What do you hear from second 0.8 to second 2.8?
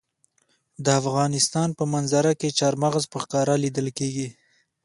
د افغانستان په منظره کې چار